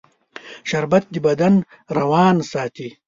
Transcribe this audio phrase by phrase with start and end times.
[0.69, 1.53] شربت د بدن
[1.97, 2.89] روان ساتي